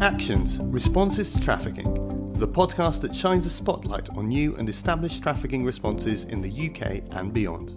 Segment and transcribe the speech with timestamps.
[0.00, 5.64] Actions Responses to Trafficking, the podcast that shines a spotlight on new and established trafficking
[5.64, 7.76] responses in the UK and beyond.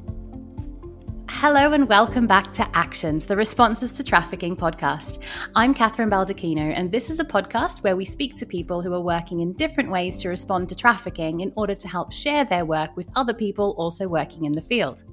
[1.27, 5.23] Hello and welcome back to Actions, the Responses to Trafficking podcast.
[5.55, 9.01] I'm Catherine Baldacchino, and this is a podcast where we speak to people who are
[9.01, 12.95] working in different ways to respond to trafficking in order to help share their work
[12.95, 15.05] with other people also working in the field.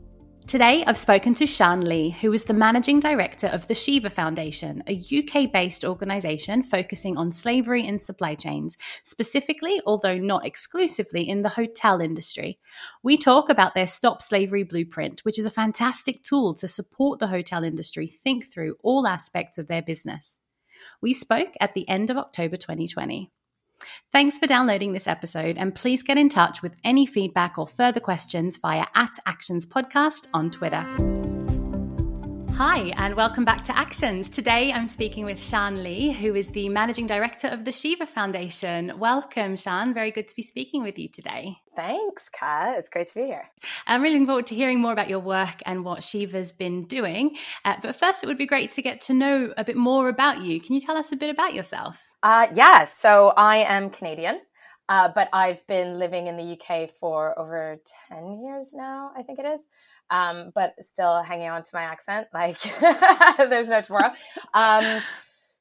[0.49, 4.83] Today, I've spoken to Shan Lee, who is the managing director of the Shiva Foundation,
[4.87, 11.43] a UK based organisation focusing on slavery in supply chains, specifically, although not exclusively, in
[11.43, 12.59] the hotel industry.
[13.03, 17.27] We talk about their Stop Slavery Blueprint, which is a fantastic tool to support the
[17.27, 20.41] hotel industry think through all aspects of their business.
[21.03, 23.31] We spoke at the end of October 2020.
[24.13, 28.01] Thanks for downloading this episode, and please get in touch with any feedback or further
[28.01, 30.87] questions via at Actions Podcast on Twitter.
[32.59, 34.29] Hi, and welcome back to Actions.
[34.29, 38.99] Today I'm speaking with Shan Lee, who is the Managing Director of the Shiva Foundation.
[38.99, 39.95] Welcome, Shan.
[39.95, 41.59] Very good to be speaking with you today.
[41.77, 42.77] Thanks, Kat.
[42.77, 43.49] It's great to be here.
[43.87, 47.37] I'm really looking forward to hearing more about your work and what Shiva's been doing.
[47.65, 50.43] Uh, but first, it would be great to get to know a bit more about
[50.43, 50.61] you.
[50.61, 52.08] Can you tell us a bit about yourself?
[52.23, 54.41] Uh, yeah, so I am Canadian,
[54.89, 59.39] uh, but I've been living in the UK for over 10 years now, I think
[59.39, 59.61] it is.
[60.11, 62.59] Um, but still hanging on to my accent, like
[63.39, 64.13] there's no tomorrow.
[64.53, 65.01] Um,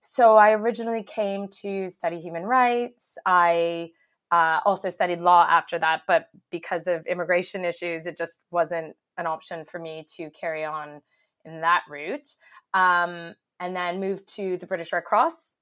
[0.01, 3.19] so I originally came to study human rights.
[3.23, 3.91] I
[4.31, 9.27] uh, also studied law after that, but because of immigration issues, it just wasn't an
[9.27, 11.01] option for me to carry on
[11.45, 12.29] in that route.
[12.73, 15.56] Um, and then moved to the British Red Cross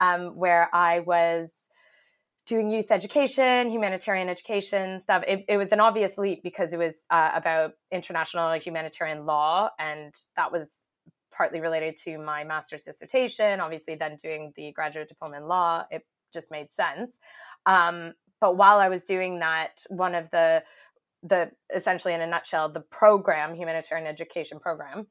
[0.00, 1.50] um, where I was
[2.46, 5.22] doing youth education, humanitarian education stuff.
[5.26, 10.12] It, it was an obvious leap because it was uh, about international humanitarian law, and
[10.36, 10.86] that was
[11.30, 13.60] partly related to my master's dissertation.
[13.60, 17.18] Obviously, then doing the graduate diploma in law, it just made sense.
[17.66, 20.62] Um, but while I was doing that, one of the
[21.22, 25.06] the essentially in a nutshell, the program, humanitarian education program,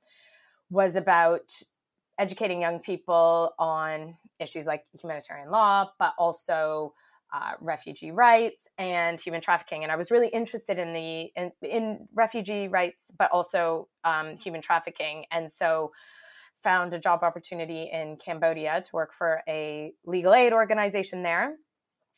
[0.70, 1.52] was about
[2.20, 6.94] educating young people on issues like humanitarian law, but also
[7.34, 9.84] uh, refugee rights and human trafficking.
[9.84, 14.62] And I was really interested in the in, in refugee rights, but also um, human
[14.62, 15.26] trafficking.
[15.32, 15.92] And so
[16.64, 21.56] found a job opportunity in Cambodia to work for a legal aid organization there,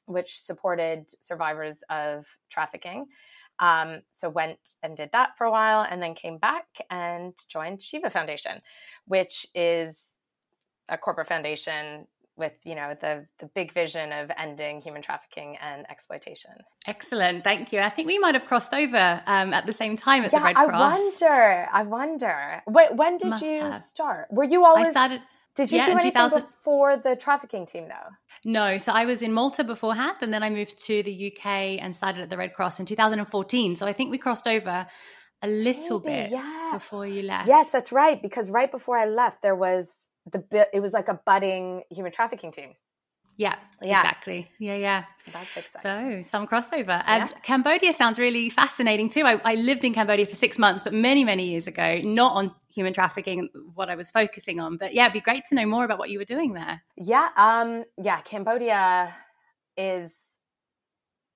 [0.06, 3.06] which supported survivors of trafficking.
[3.62, 7.82] Um, so went and did that for a while, and then came back and joined
[7.82, 8.62] Shiva Foundation,
[9.06, 10.14] which is
[10.90, 12.08] a corporate foundation
[12.38, 16.52] with you know the the big vision of ending human trafficking and exploitation.
[16.88, 17.80] Excellent, thank you.
[17.80, 20.46] I think we might have crossed over um, at the same time at yeah, the
[20.46, 21.22] Red Cross.
[21.22, 21.68] I wonder.
[21.72, 22.64] I wonder.
[22.68, 23.84] Wait, when did Must you have.
[23.84, 24.28] start?
[24.32, 24.88] Were you always?
[24.88, 25.22] I started.
[25.56, 26.42] Did you yeah, do anything 2000...
[26.42, 28.16] before the trafficking team though?
[28.46, 31.46] No, so I was in Malta beforehand, and then I moved to the UK
[31.82, 33.76] and started at the Red Cross in 2014.
[33.76, 34.88] So I think we crossed over
[35.42, 36.70] a little Maybe, bit yeah.
[36.74, 37.48] before you left.
[37.48, 38.22] Yes, that's right.
[38.22, 42.52] Because right before I left, there was the it was like a budding human trafficking
[42.52, 42.74] team.
[43.42, 44.52] Yeah, yeah, exactly.
[44.60, 45.06] Yeah, yeah.
[45.34, 46.22] That's exciting.
[46.24, 47.02] So some crossover.
[47.08, 47.40] And yeah.
[47.42, 49.24] Cambodia sounds really fascinating too.
[49.24, 52.54] I, I, lived in Cambodia for six months, but many, many years ago, not on
[52.72, 54.78] human trafficking, what I was focusing on.
[54.78, 56.84] But yeah, it'd be great to know more about what you were doing there.
[56.98, 59.12] Yeah, um, yeah, Cambodia
[59.76, 60.14] is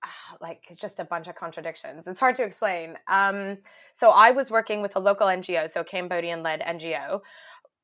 [0.03, 2.05] uh, like just a bunch of contradictions.
[2.05, 2.97] It's hard to explain.
[3.07, 3.57] Um,
[3.93, 7.21] so I was working with a local NGO, so Cambodian led NGO,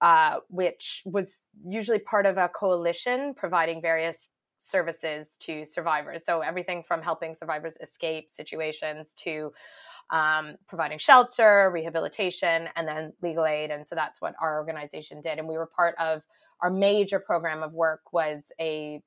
[0.02, 6.26] uh, which was usually part of a coalition providing various services to survivors.
[6.26, 9.52] So everything from helping survivors escape situations to
[10.12, 13.72] um, providing shelter, rehabilitation, and then legal aid.
[13.72, 15.40] And so that's what our organization did.
[15.40, 16.24] And we were part of
[16.62, 19.02] our major program of work was a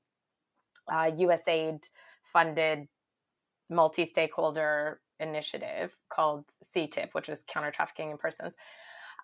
[0.90, 1.88] uh, USAID
[2.22, 2.88] funded
[3.70, 8.56] multi-stakeholder initiative called CTIP, which was counter trafficking in persons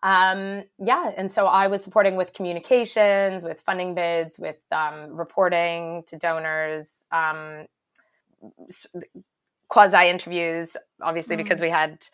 [0.02, 6.04] um, yeah, and so I was supporting with communications, with funding bids, with um, reporting
[6.06, 7.66] to donors, um,
[9.68, 11.44] quasi interviews, obviously mm-hmm.
[11.44, 12.06] because we had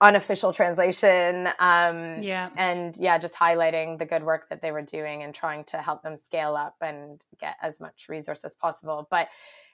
[0.00, 1.48] unofficial translation.
[1.58, 5.64] Um, yeah, and yeah, just highlighting the good work that they were doing and trying
[5.64, 9.08] to help them scale up and get as much resource as possible.
[9.10, 9.28] But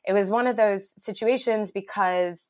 [0.07, 2.49] it was one of those situations because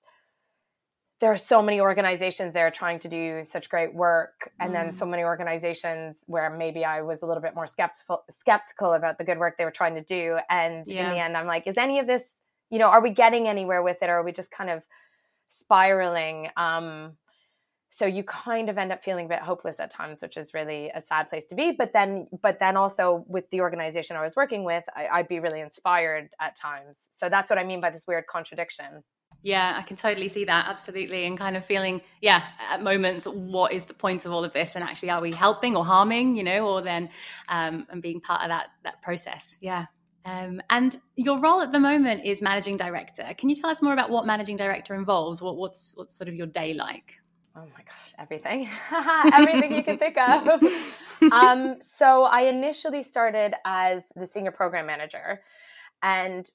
[1.25, 4.73] there are so many organizations there trying to do such great work and mm.
[4.75, 9.17] then so many organizations where maybe i was a little bit more skeptical skeptical about
[9.17, 10.37] the good work they were trying to do.
[10.51, 11.07] And yeah.
[11.07, 12.35] in the end i'm like is any of this
[12.69, 14.83] you know are we getting anywhere with it or are we just kind of
[15.49, 16.51] spiraling?
[16.59, 17.13] Um
[17.91, 20.91] so you kind of end up feeling a bit hopeless at times which is really
[20.95, 21.73] a sad place to be.
[21.73, 25.41] But then but then also with the organization i was working with I, would be
[25.41, 27.09] really inspired at times.
[27.17, 29.03] So that's what i mean by this weird contradiction
[29.45, 33.73] yeah i can totally see that absolutely and kind of feeling yeah at moments what
[33.73, 36.43] is the point of all of this and actually are we helping or harming you
[36.43, 37.09] know or then
[37.49, 39.87] um and being part of that that process yeah
[40.27, 43.27] um, and your role at the moment is managing director.
[43.37, 45.43] Can you tell us more about what managing director involves?
[45.43, 47.21] What, what's what's sort of your day like?
[47.55, 48.69] Oh my gosh, everything,
[49.35, 50.63] everything you can think of.
[51.33, 55.41] Um, so I initially started as the senior program manager,
[56.03, 56.51] and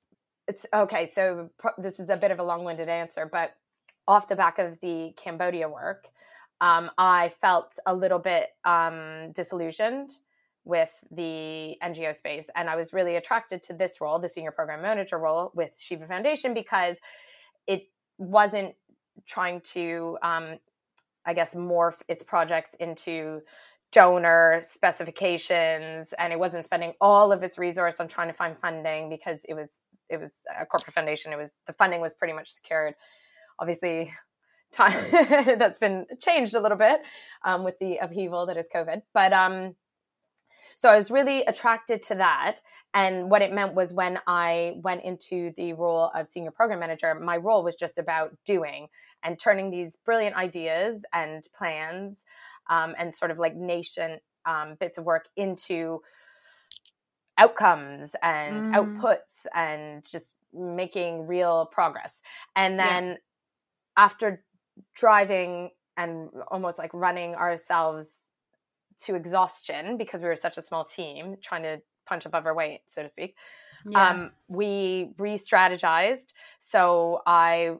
[0.50, 1.06] it's okay.
[1.06, 3.56] So this is a bit of a long-winded answer, but
[4.08, 6.08] off the back of the Cambodia work,
[6.60, 10.12] um, I felt a little bit um, disillusioned
[10.66, 14.82] with the NGO space, and I was really attracted to this role, the senior program
[14.82, 16.98] manager role with Shiva Foundation, because
[17.68, 17.84] it
[18.18, 18.76] wasn't
[19.28, 20.58] trying to um,
[21.26, 23.42] I guess, morph its projects into
[23.92, 29.10] donor specifications and it wasn't spending all of its resource on trying to find funding
[29.10, 31.34] because it was it was a corporate foundation.
[31.34, 32.96] It was the funding was pretty much secured.
[33.60, 34.14] Obviously
[34.72, 35.04] time
[35.58, 37.02] that's been changed a little bit
[37.44, 39.02] um, with the upheaval that is covid.
[39.14, 39.76] But um
[40.76, 42.62] so I was really attracted to that.
[42.94, 47.14] And what it meant was when I went into the role of senior program manager,
[47.16, 48.88] my role was just about doing
[49.22, 52.24] and turning these brilliant ideas and plans
[52.70, 56.02] um, and sort of like nation um, bits of work into
[57.40, 58.74] outcomes and mm.
[58.74, 62.22] outputs and just making real progress.
[62.56, 63.16] And then yeah.
[63.98, 64.44] after
[64.96, 68.32] driving and almost like running ourselves
[69.06, 72.82] to exhaustion because we were such a small team trying to punch above our weight,
[72.88, 73.36] so to speak.
[73.86, 74.10] Yeah.
[74.10, 76.34] Um, we re-strategized.
[76.60, 77.78] So I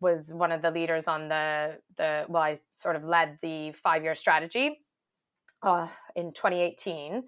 [0.00, 4.14] was one of the leaders on the the well, I sort of led the five-year
[4.14, 4.80] strategy
[5.62, 7.24] uh, in 2018.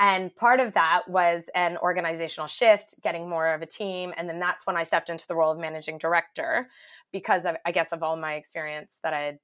[0.00, 4.12] And part of that was an organizational shift, getting more of a team.
[4.16, 6.68] And then that's when I stepped into the role of managing director
[7.12, 9.38] because of, I guess, of all my experience that I had,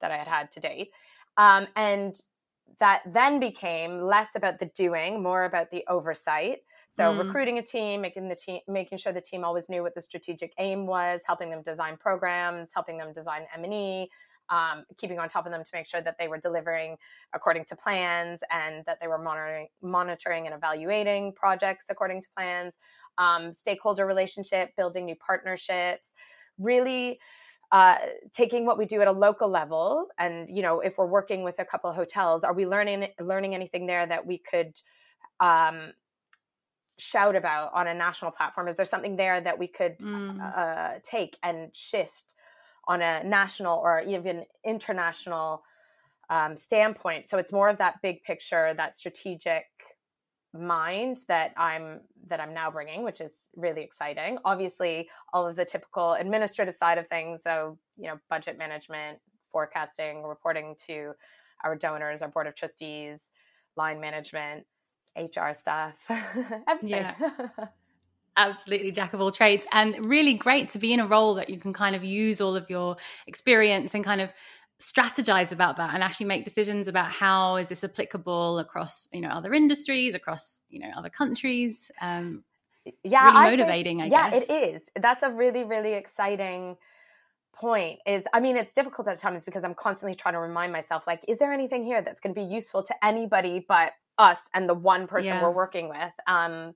[0.00, 0.90] that I had had to date.
[1.36, 2.14] Um, and
[2.80, 6.58] that then became less about the doing, more about the oversight.
[6.88, 7.24] So mm.
[7.24, 10.52] recruiting a team, making the team, making sure the team always knew what the strategic
[10.58, 14.10] aim was, helping them design programs, helping them design M and E,
[14.50, 16.96] um, keeping on top of them to make sure that they were delivering
[17.34, 22.78] according to plans and that they were monitoring, monitoring and evaluating projects according to plans.
[23.18, 26.12] Um, stakeholder relationship, building new partnerships,
[26.58, 27.18] really
[27.72, 27.96] uh,
[28.32, 31.58] taking what we do at a local level and you know if we're working with
[31.58, 34.78] a couple of hotels are we learning learning anything there that we could
[35.40, 35.92] um,
[36.98, 40.56] shout about on a national platform is there something there that we could mm.
[40.56, 42.34] uh, take and shift
[42.88, 45.62] on a national or even international
[46.30, 49.64] um, standpoint so it's more of that big picture that strategic
[50.54, 54.38] mind that I'm that I'm now bringing, which is really exciting.
[54.44, 59.18] Obviously, all of the typical administrative side of things, so you know, budget management,
[59.50, 61.12] forecasting, reporting to
[61.64, 63.30] our donors, our board of trustees,
[63.76, 64.64] line management,
[65.16, 65.94] HR stuff,
[66.68, 66.88] everything.
[66.90, 67.14] Yeah.
[68.36, 71.58] Absolutely, jack of all trades, and really great to be in a role that you
[71.58, 72.96] can kind of use all of your
[73.26, 74.32] experience and kind of
[74.80, 79.28] strategize about that and actually make decisions about how is this applicable across you know
[79.28, 82.42] other industries across you know other countries um
[83.04, 84.50] yeah really motivating think, i yeah guess.
[84.50, 86.76] it is that's a really really exciting
[87.54, 91.06] point is i mean it's difficult at times because i'm constantly trying to remind myself
[91.06, 94.68] like is there anything here that's going to be useful to anybody but us and
[94.68, 95.42] the one person yeah.
[95.42, 96.74] we're working with um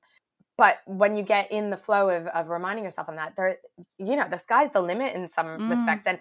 [0.59, 3.57] but when you get in the flow of, of reminding yourself on that there
[3.99, 5.71] you know the sky's the limit in some mm.
[5.71, 6.05] respects.
[6.07, 6.19] And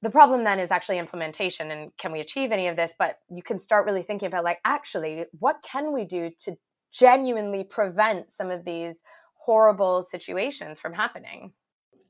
[0.00, 2.94] the problem then is actually implementation and can we achieve any of this?
[2.98, 6.56] But you can start really thinking about like actually what can we do to
[6.92, 8.96] genuinely prevent some of these
[9.34, 11.52] horrible situations from happening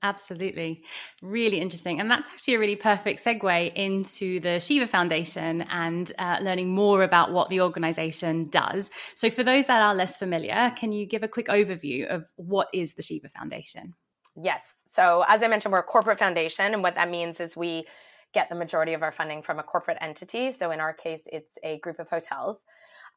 [0.04, 0.82] Absolutely.
[1.22, 2.00] Really interesting.
[2.00, 7.04] And that's actually a really perfect segue into the Shiva Foundation and uh, learning more
[7.04, 8.90] about what the organization does.
[9.14, 12.68] So, for those that are less familiar, can you give a quick overview of what
[12.74, 13.94] is the Shiva Foundation?
[14.34, 14.62] Yes.
[14.86, 17.86] So, as I mentioned, we're a corporate foundation, and what that means is we
[18.34, 20.50] get the majority of our funding from a corporate entity.
[20.50, 22.64] So, in our case, it's a group of hotels.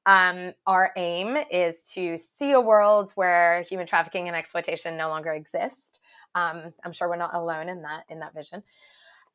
[0.05, 5.31] Um, our aim is to see a world where human trafficking and exploitation no longer
[5.31, 5.94] exist.
[6.35, 8.63] Um, I'm sure we're not alone in that in that vision.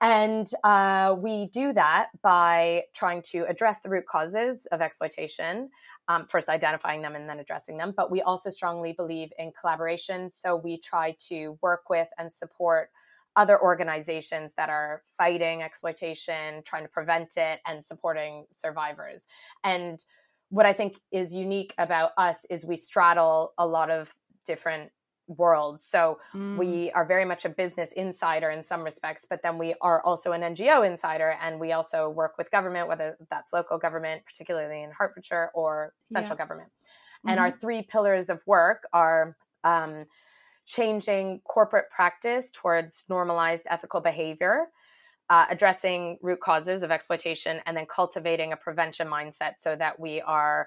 [0.02, 5.69] And uh, we do that by trying to address the root causes of exploitation,
[6.09, 7.92] um, first identifying them and then addressing them.
[7.95, 10.30] But we also strongly believe in collaboration.
[10.30, 12.88] So we try to work with and support
[13.37, 19.26] other organizations that are fighting exploitation, trying to prevent it, and supporting survivors.
[19.64, 20.02] And
[20.49, 24.12] what I think is unique about us is we straddle a lot of
[24.47, 24.90] different
[25.37, 25.84] worlds.
[25.84, 26.56] So mm.
[26.56, 30.32] we are very much a business insider in some respects, but then we are also
[30.32, 34.90] an NGO insider and we also work with government, whether that's local government, particularly in
[34.90, 36.44] Hertfordshire, or central yeah.
[36.44, 36.70] government.
[36.70, 37.30] Mm-hmm.
[37.30, 40.06] And our three pillars of work are um,
[40.66, 44.66] changing corporate practice towards normalized ethical behavior.
[45.28, 50.20] Uh, addressing root causes of exploitation and then cultivating a prevention mindset so that we
[50.22, 50.66] are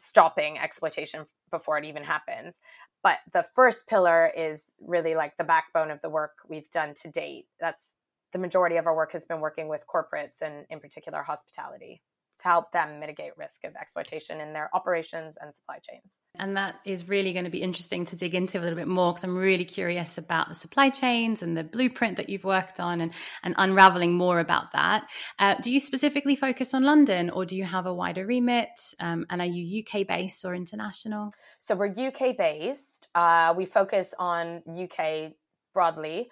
[0.00, 2.60] stopping exploitation before it even happens.
[3.02, 7.10] But the first pillar is really like the backbone of the work we've done to
[7.10, 7.46] date.
[7.58, 7.94] That's
[8.32, 12.02] the majority of our work has been working with corporates and in particular hospitality
[12.40, 16.16] to help them mitigate risk of exploitation in their operations and supply chains.
[16.36, 19.12] And that is really going to be interesting to dig into a little bit more
[19.12, 23.00] because I'm really curious about the supply chains and the blueprint that you've worked on
[23.00, 25.08] and, and unraveling more about that.
[25.38, 28.94] Uh, do you specifically focus on London or do you have a wider remit?
[29.00, 31.32] Um, and are you UK based or international?
[31.58, 32.89] So we're UK based.
[33.14, 35.32] Uh, we focus on UK
[35.74, 36.30] broadly.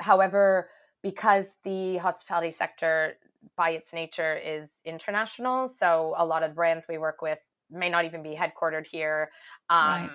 [0.00, 0.68] However,
[1.02, 3.14] because the hospitality sector
[3.56, 5.68] by its nature is international.
[5.68, 7.38] So a lot of brands we work with
[7.70, 9.30] may not even be headquartered here.
[9.70, 10.10] Um, right.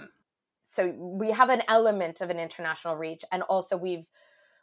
[0.63, 4.07] So we have an element of an international reach, and also we've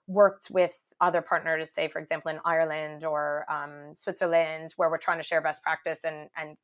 [0.07, 5.19] worked with other partners, say for example in Ireland or um, Switzerland, where we're trying
[5.19, 6.57] to share best practice and and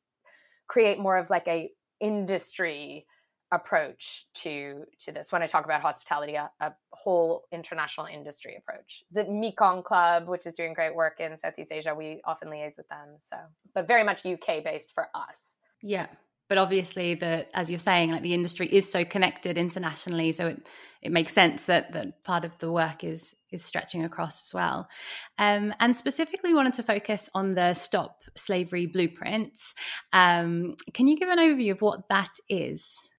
[0.67, 3.05] create more of like a industry
[3.51, 9.03] approach to to this when i talk about hospitality a, a, whole international industry approach.
[9.11, 12.87] The mekong club which is doing great work in southeast asia we often liaise with
[12.89, 13.37] them so
[13.73, 15.37] but very much uk based for us.
[15.81, 16.07] Yeah
[16.47, 20.67] but obviously the as you're saying like the industry is so connected internationally so it
[21.01, 24.87] it makes sense that that part of the work is is stretching across as well.
[25.37, 29.57] Um, and specifically wanted to focus on the stop slavery blueprint.
[30.13, 33.09] Um, can you give an overview of what that is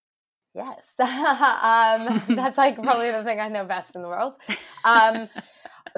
[0.56, 0.86] Yes.
[0.98, 4.36] um, that's like probably the thing I know best in the world.
[4.84, 5.28] Um,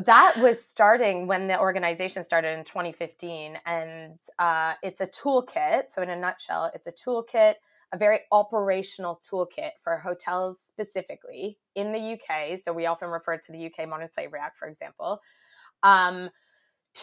[0.04, 3.58] that was starting when the organization started in 2015.
[3.64, 5.90] And uh, it's a toolkit.
[5.90, 7.54] So, in a nutshell, it's a toolkit,
[7.92, 12.58] a very operational toolkit for hotels specifically in the UK.
[12.58, 15.20] So, we often refer to the UK Modern Slavery Act, for example,
[15.84, 16.30] um,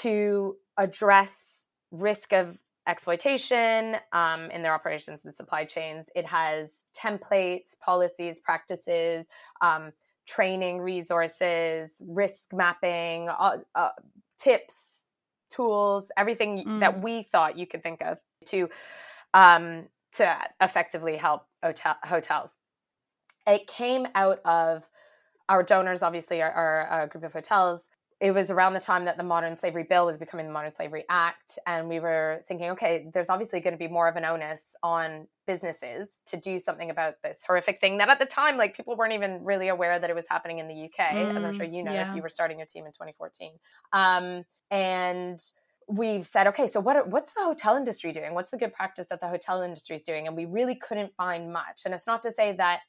[0.02, 6.08] to address risk of exploitation um, in their operations and supply chains.
[6.16, 9.26] It has templates, policies, practices,
[9.62, 9.92] um,
[10.28, 13.90] training resources, risk mapping, uh, uh,
[14.38, 15.10] tips,
[15.50, 16.80] tools, everything mm.
[16.80, 18.70] that we thought you could think of to
[19.34, 22.56] um, to effectively help hotel- hotels.
[23.46, 24.90] It came out of
[25.50, 27.90] our donors, obviously, are, are a group of hotels
[28.22, 31.04] it was around the time that the modern slavery bill was becoming the modern slavery
[31.10, 34.74] act and we were thinking okay there's obviously going to be more of an onus
[34.84, 38.96] on businesses to do something about this horrific thing that at the time like people
[38.96, 41.66] weren't even really aware that it was happening in the uk mm, as i'm sure
[41.66, 42.10] you know yeah.
[42.10, 43.52] if you were starting your team in 2014
[43.94, 45.40] um, and
[45.88, 48.34] we've said okay so what what's the hotel industry doing?
[48.34, 50.26] What's the good practice that the hotel industry is doing?
[50.26, 51.84] And we really couldn't find much.
[51.86, 52.80] And it's not to say that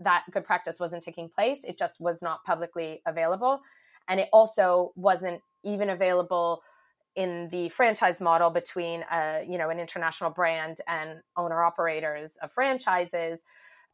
[0.00, 3.60] that good practice wasn't taking place it just was not publicly available
[4.10, 6.62] and it also wasn't even available
[7.16, 12.52] in the franchise model between a you know an international brand and owner operators of
[12.52, 13.40] franchises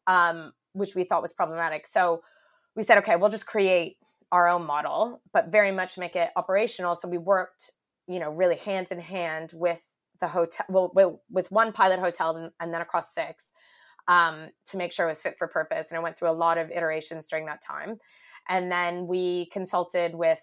[0.07, 1.87] um, which we thought was problematic.
[1.87, 2.21] So
[2.75, 3.97] we said okay we'll just create
[4.31, 6.95] our own model but very much make it operational.
[6.95, 7.71] So we worked
[8.07, 9.81] you know really hand in hand with
[10.19, 13.51] the hotel well with one pilot hotel and then across six
[14.07, 15.89] um, to make sure it was fit for purpose.
[15.89, 17.97] And i went through a lot of iterations during that time
[18.49, 20.41] and then we consulted with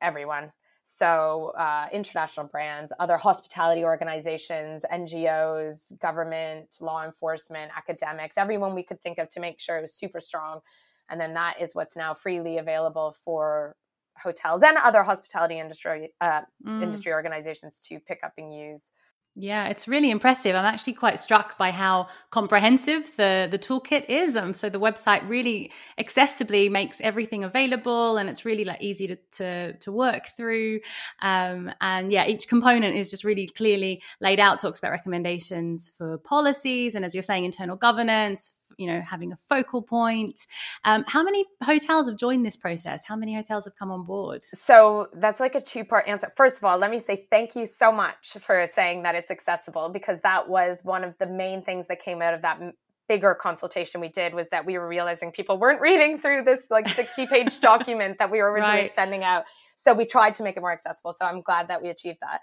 [0.00, 0.52] everyone.
[0.84, 9.00] So, uh, international brands, other hospitality organizations, NGOs, government, law enforcement, academics, everyone we could
[9.00, 10.60] think of to make sure it was super strong.
[11.08, 13.76] And then that is what's now freely available for
[14.20, 16.82] hotels and other hospitality industry uh, mm.
[16.82, 18.90] industry organizations to pick up and use.
[19.34, 20.54] Yeah, it's really impressive.
[20.54, 24.36] I'm actually quite struck by how comprehensive the the toolkit is.
[24.36, 29.16] Um, so the website really accessibly makes everything available, and it's really like easy to
[29.38, 30.80] to, to work through.
[31.22, 34.58] Um, and yeah, each component is just really clearly laid out.
[34.60, 39.36] Talks about recommendations for policies, and as you're saying, internal governance, you know having a
[39.36, 40.46] focal point
[40.84, 44.42] um, how many hotels have joined this process how many hotels have come on board
[44.42, 47.66] so that's like a two part answer first of all let me say thank you
[47.66, 51.86] so much for saying that it's accessible because that was one of the main things
[51.88, 52.60] that came out of that
[53.08, 56.88] bigger consultation we did was that we were realizing people weren't reading through this like
[56.88, 58.94] 60 page document that we were originally right.
[58.94, 59.44] sending out.
[59.76, 61.12] So we tried to make it more accessible.
[61.12, 62.40] So I'm glad that we achieved that.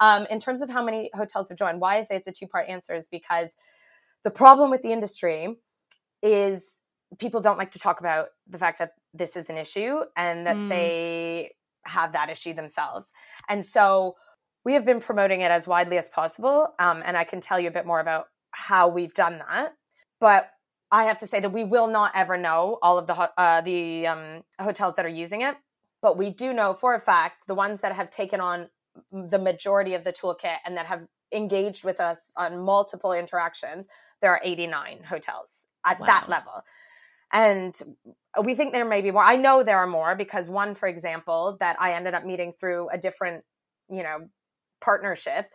[0.00, 2.46] Um, in terms of how many hotels have joined, why I say it's a two
[2.46, 3.56] part answer is because
[4.22, 5.56] the problem with the industry
[6.22, 6.72] is
[7.18, 10.56] people don't like to talk about the fact that this is an issue and that
[10.56, 10.68] mm.
[10.68, 11.52] they
[11.84, 13.12] have that issue themselves.
[13.48, 14.16] And so
[14.64, 16.68] we have been promoting it as widely as possible.
[16.78, 19.74] Um, and I can tell you a bit more about how we've done that.
[20.20, 20.50] But
[20.90, 24.06] I have to say that we will not ever know all of the uh, the
[24.06, 25.56] um, hotels that are using it,
[26.00, 28.68] but we do know for a fact the ones that have taken on
[29.10, 33.88] the majority of the toolkit and that have engaged with us on multiple interactions.
[34.20, 36.06] There are 89 hotels at wow.
[36.06, 36.62] that level,
[37.32, 37.78] and
[38.42, 39.24] we think there may be more.
[39.24, 42.88] I know there are more because one, for example, that I ended up meeting through
[42.90, 43.44] a different,
[43.90, 44.28] you know,
[44.80, 45.50] partnership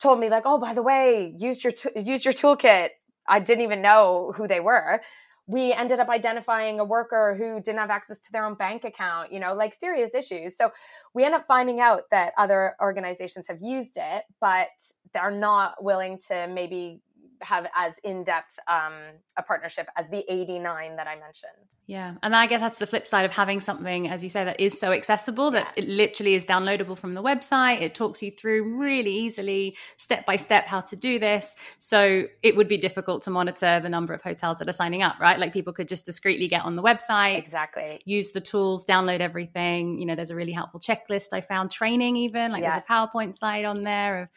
[0.00, 2.90] told me like, oh, by the way, use your t- use your toolkit.
[3.28, 5.00] I didn't even know who they were.
[5.46, 9.30] We ended up identifying a worker who didn't have access to their own bank account,
[9.30, 10.56] you know, like serious issues.
[10.56, 10.70] So
[11.14, 14.68] we end up finding out that other organizations have used it, but
[15.12, 17.00] they're not willing to maybe
[17.44, 18.94] have as in-depth um,
[19.36, 21.52] a partnership as the 89 that i mentioned.
[21.86, 24.60] Yeah and i guess that's the flip side of having something as you say that
[24.60, 25.84] is so accessible that yeah.
[25.84, 27.80] it literally is downloadable from the website.
[27.80, 31.56] It talks you through really easily step by step how to do this.
[31.78, 35.18] So it would be difficult to monitor the number of hotels that are signing up
[35.20, 35.38] right?
[35.38, 38.00] Like people could just discreetly get on the website exactly.
[38.04, 39.98] use the tools download everything.
[39.98, 42.70] You know there's a really helpful checklist i found training even like yeah.
[42.70, 44.28] there's a powerpoint slide on there of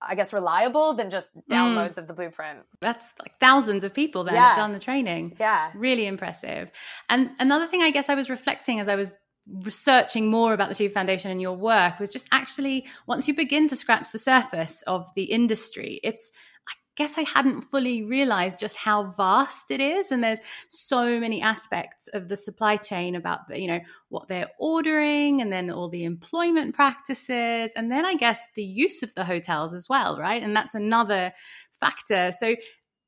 [0.00, 1.42] I guess, reliable than just mm.
[1.50, 1.98] downloads mm.
[1.98, 2.60] of the blueprint.
[2.80, 4.48] That's like thousands of people that yeah.
[4.48, 5.36] have done the training.
[5.38, 5.70] Yeah.
[5.74, 6.70] Really impressive.
[7.08, 9.14] And another thing I guess I was reflecting as I was
[9.50, 13.68] researching more about the Shiva Foundation and your work was just actually once you begin
[13.68, 16.32] to scratch the surface of the industry, it's
[16.68, 20.10] I guess I hadn't fully realized just how vast it is.
[20.10, 24.50] And there's so many aspects of the supply chain about, the, you know, what they're
[24.58, 27.72] ordering and then all the employment practices.
[27.76, 30.42] And then I guess the use of the hotels as well, right?
[30.42, 31.32] And that's another
[31.78, 32.32] factor.
[32.32, 32.56] So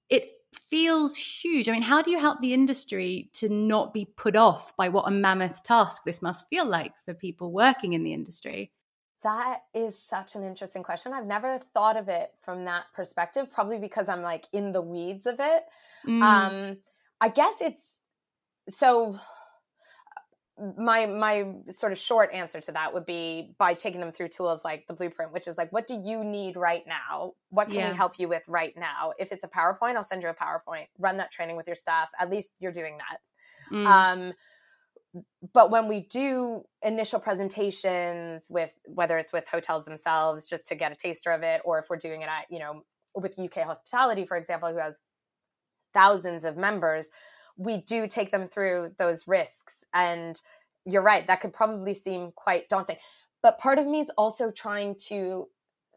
[0.09, 1.69] it feels huge.
[1.69, 5.07] I mean, how do you help the industry to not be put off by what
[5.07, 8.73] a mammoth task this must feel like for people working in the industry?
[9.23, 11.13] That is such an interesting question.
[11.13, 15.27] I've never thought of it from that perspective, probably because I'm like in the weeds
[15.27, 15.65] of it.
[16.07, 16.23] Mm.
[16.23, 16.77] Um,
[17.21, 17.85] I guess it's
[18.71, 19.19] so
[20.77, 24.61] my my sort of short answer to that would be by taking them through tools
[24.64, 27.33] like the blueprint which is like what do you need right now?
[27.49, 27.90] What can yeah.
[27.90, 29.12] we help you with right now?
[29.18, 30.87] If it's a powerpoint i'll send you a powerpoint.
[30.99, 32.09] Run that training with your staff.
[32.18, 33.75] At least you're doing that.
[33.75, 33.87] Mm.
[33.87, 34.33] um,
[35.53, 40.92] but when we do initial presentations with whether it's with hotels themselves just to get
[40.92, 42.83] a taster of it or if we're doing it at you know
[43.14, 45.03] with uk hospitality for example who has
[45.92, 47.11] thousands of members
[47.61, 49.85] we do take them through those risks.
[49.92, 50.40] And
[50.87, 52.96] you're right, that could probably seem quite daunting.
[53.42, 55.46] But part of me is also trying to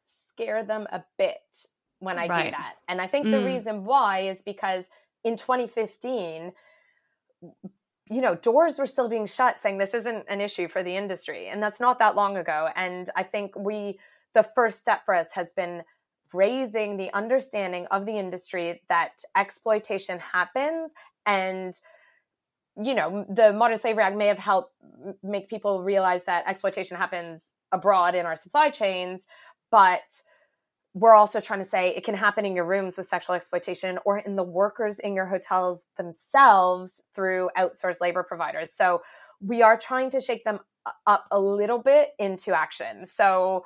[0.04, 1.68] scare them a bit
[2.00, 2.46] when I right.
[2.46, 2.76] do that.
[2.90, 3.32] And I think mm.
[3.32, 4.90] the reason why is because
[5.24, 6.52] in 2015,
[8.10, 11.48] you know, doors were still being shut saying this isn't an issue for the industry.
[11.48, 12.68] And that's not that long ago.
[12.76, 14.00] And I think we,
[14.34, 15.84] the first step for us has been
[16.34, 20.92] raising the understanding of the industry that exploitation happens
[21.26, 21.74] and
[22.82, 24.74] you know the modern slavery act may have helped
[25.22, 29.26] make people realize that exploitation happens abroad in our supply chains
[29.70, 30.02] but
[30.94, 34.20] we're also trying to say it can happen in your rooms with sexual exploitation or
[34.20, 38.72] in the workers in your hotels themselves through outsourced labor providers.
[38.72, 39.02] So
[39.42, 40.60] we are trying to shake them
[41.08, 43.08] up a little bit into action.
[43.08, 43.66] So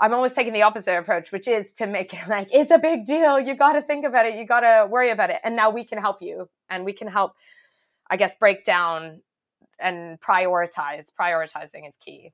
[0.00, 3.04] I'm always taking the opposite approach, which is to make it like it's a big
[3.04, 3.38] deal.
[3.38, 4.36] You got to think about it.
[4.36, 5.40] You got to worry about it.
[5.44, 7.34] And now we can help you and we can help,
[8.10, 9.20] I guess, break down
[9.78, 11.08] and prioritize.
[11.18, 12.32] Prioritizing is key.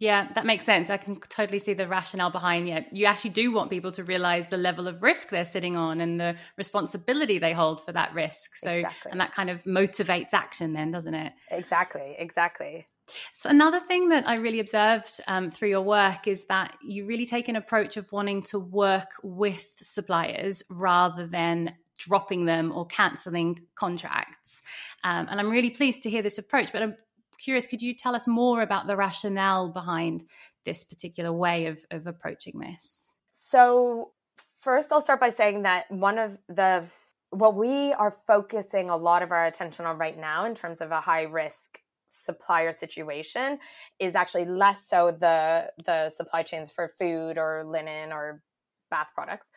[0.00, 0.90] Yeah, that makes sense.
[0.90, 2.86] I can totally see the rationale behind it.
[2.92, 6.20] You actually do want people to realize the level of risk they're sitting on and
[6.20, 8.54] the responsibility they hold for that risk.
[8.54, 9.10] So, exactly.
[9.10, 11.32] and that kind of motivates action, then, doesn't it?
[11.50, 12.86] Exactly, exactly.
[13.32, 17.26] So another thing that I really observed um, through your work is that you really
[17.26, 23.60] take an approach of wanting to work with suppliers rather than dropping them or cancelling
[23.74, 24.62] contracts.
[25.04, 26.72] Um, and I'm really pleased to hear this approach.
[26.72, 26.96] But I'm
[27.38, 30.24] curious, could you tell us more about the rationale behind
[30.64, 33.12] this particular way of, of approaching this?
[33.32, 34.12] So
[34.60, 36.84] first, I'll start by saying that one of the
[37.30, 40.90] what we are focusing a lot of our attention on right now in terms of
[40.90, 41.78] a high risk
[42.10, 43.58] supplier situation
[43.98, 48.42] is actually less so the the supply chains for food or linen or
[48.90, 49.50] bath products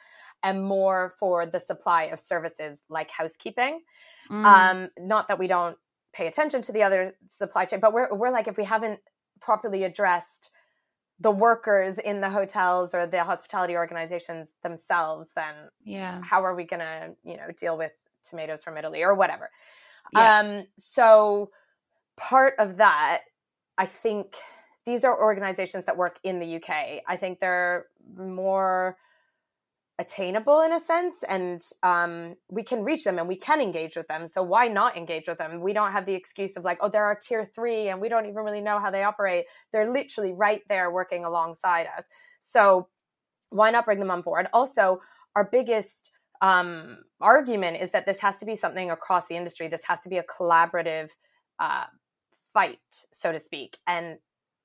[0.44, 3.82] and more for the supply of services like housekeeping
[4.30, 4.46] mm.
[4.46, 5.78] um not that we don't
[6.14, 9.00] pay attention to the other supply chain but we're we're like if we haven't
[9.40, 10.52] properly addressed
[11.20, 16.66] the workers in the hotels or the hospitality organizations themselves then yeah how are we
[16.66, 17.92] going to you know deal with
[18.24, 19.50] tomatoes from italy or whatever
[20.14, 20.40] yeah.
[20.40, 21.50] um so
[22.18, 23.22] part of that,
[23.78, 24.36] I think
[24.86, 27.02] these are organizations that work in the UK.
[27.08, 27.86] I think they're
[28.18, 28.98] more
[30.00, 34.08] attainable in a sense and um, we can reach them and we can engage with
[34.08, 35.62] them so why not engage with them?
[35.62, 38.26] We don't have the excuse of like oh there are tier three and we don't
[38.26, 39.46] even really know how they operate.
[39.72, 42.06] They're literally right there working alongside us.
[42.40, 42.88] So
[43.52, 44.48] why not bring them on board?
[44.54, 45.00] Also
[45.36, 49.68] our biggest um, argument is that this has to be something across the industry.
[49.68, 51.10] This has to be a collaborative
[51.60, 51.84] uh,
[52.54, 52.80] fight,
[53.12, 53.78] so to speak.
[53.88, 54.18] And,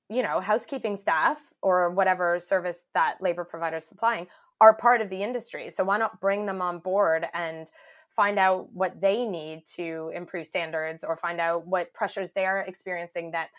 [0.09, 4.27] you know, housekeeping staff or whatever service that labor provider is supplying
[4.59, 5.69] are part of the industry.
[5.69, 7.69] So why not bring them on board and
[8.09, 13.31] find out what they need to improve standards or find out what pressures they're experiencing
[13.31, 13.49] that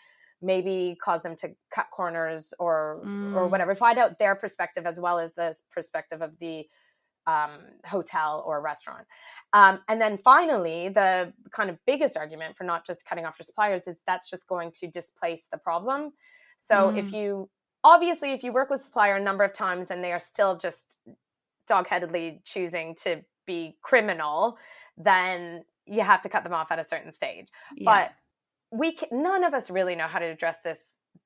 [0.41, 3.35] maybe cause them to cut corners or mm.
[3.35, 6.65] or whatever find out their perspective as well as the perspective of the
[7.29, 7.51] um,
[7.85, 9.05] hotel or restaurant.
[9.53, 13.45] Um, and then finally, the kind of biggest argument for not just cutting off your
[13.45, 16.11] suppliers is that's just going to displace the problem.
[16.57, 16.97] So mm.
[16.97, 17.49] if you
[17.83, 20.97] obviously if you work with supplier a number of times and they are still just
[21.69, 24.57] dogheadedly choosing to be criminal,
[24.97, 27.47] then you have to cut them off at a certain stage.
[27.75, 27.85] Yeah.
[27.85, 30.79] But we can, none of us really know how to address this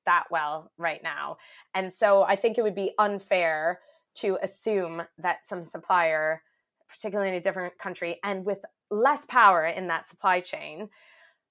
[0.06, 1.36] that well right now.
[1.74, 3.80] And so I think it would be unfair
[4.16, 6.42] to assume that some supplier,
[6.88, 8.58] particularly in a different country and with
[8.90, 10.88] less power in that supply chain,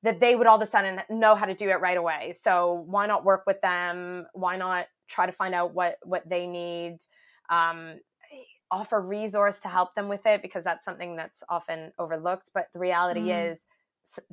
[0.04, 2.34] that they would all of a sudden know how to do it right away.
[2.38, 4.26] So why not work with them?
[4.34, 6.98] Why not try to find out what what they need?
[7.50, 8.00] Um,
[8.72, 12.50] offer resource to help them with it because that's something that's often overlooked.
[12.54, 13.52] But the reality mm.
[13.52, 13.60] is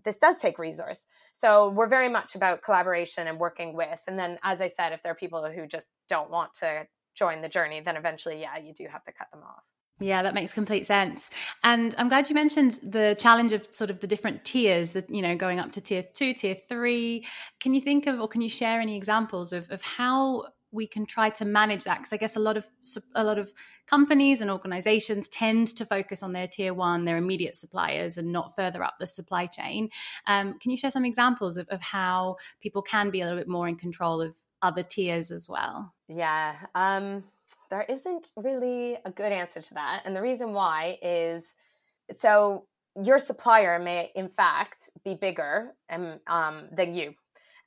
[0.05, 1.05] this does take resource.
[1.35, 4.01] So we're very much about collaboration and working with.
[4.09, 6.87] And then, as I said, if there are people who just don't want to
[7.21, 9.65] join the journey, then eventually, yeah, you do have to cut them off.
[10.03, 11.31] Yeah, that makes complete sense.
[11.63, 15.21] And I'm glad you mentioned the challenge of sort of the different tiers that, you
[15.21, 17.27] know, going up to tier two, tier three.
[17.63, 21.05] Can you think of, or can you share any examples of, of how we can
[21.05, 21.99] try to manage that?
[21.99, 22.67] Because I guess a lot of,
[23.15, 23.53] a lot of
[23.87, 28.55] companies and organizations tend to focus on their tier one, their immediate suppliers and not
[28.57, 29.91] further up the supply chain.
[30.27, 33.49] Um, can you share some examples of, of how people can be a little bit
[33.49, 35.95] more in control of other tiers as well?
[36.09, 36.57] Yeah.
[36.75, 37.25] Um,
[37.71, 40.03] there isn't really a good answer to that.
[40.05, 41.45] And the reason why is
[42.17, 42.67] so
[43.01, 47.15] your supplier may, in fact, be bigger and, um, than you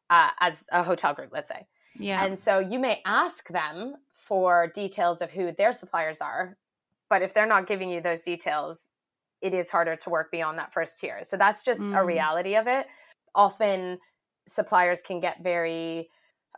[0.09, 1.65] uh, as a hotel group, let's say.
[1.97, 2.25] Yeah.
[2.25, 6.57] And so you may ask them for details of who their suppliers are.
[7.09, 8.89] But if they're not giving you those details,
[9.41, 11.19] it is harder to work beyond that first tier.
[11.23, 11.97] So that's just mm.
[11.97, 12.87] a reality of it.
[13.35, 13.99] Often
[14.47, 16.09] suppliers can get very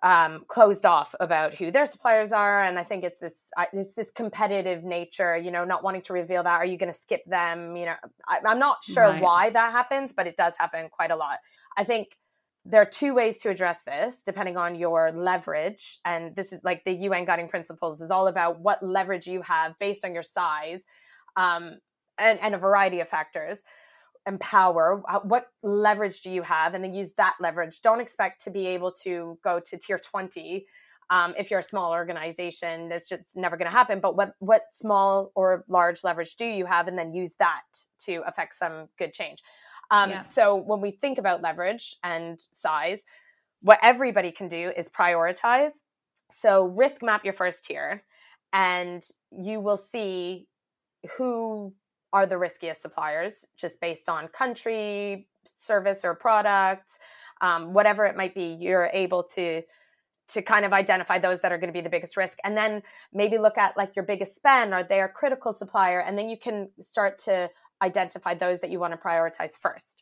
[0.04, 3.36] um, closed off about who their suppliers are, and I think it's this
[3.74, 5.38] it's this competitive nature.
[5.38, 6.56] You know, not wanting to reveal that.
[6.56, 7.76] Are you going to skip them?
[7.76, 7.96] You know,
[8.28, 9.22] I, am not sure right.
[9.22, 11.38] why that happens, but it does happen quite a lot.
[11.78, 12.18] I think
[12.66, 16.84] there are two ways to address this depending on your leverage and this is like
[16.84, 20.84] the un guiding principles is all about what leverage you have based on your size
[21.38, 21.78] um,
[22.18, 23.62] and, and a variety of factors
[24.28, 26.74] empower what leverage do you have?
[26.74, 27.82] And then use that leverage.
[27.82, 30.66] Don't expect to be able to go to tier 20
[31.12, 32.90] um, if you're a small organization.
[32.90, 34.00] That's just never going to happen.
[34.00, 36.88] But what what small or large leverage do you have?
[36.88, 37.64] And then use that
[38.06, 39.44] to affect some good change.
[39.92, 40.26] Um, yeah.
[40.26, 43.06] so when we think about leverage and size
[43.66, 45.72] what everybody can do is prioritize.
[46.30, 48.04] So risk map your first tier
[48.54, 50.48] and you will see
[51.18, 51.74] who
[52.16, 56.94] are the riskiest suppliers just based on country, service, or product,
[57.42, 58.58] um, whatever it might be.
[58.58, 59.62] You're able to
[60.28, 62.40] to kind of identify those that are going to be the biggest risk.
[62.44, 62.82] And then
[63.14, 66.00] maybe look at like your biggest spend are they a critical supplier?
[66.00, 67.50] And then you can start to
[67.84, 70.02] identify those that you want to prioritize first.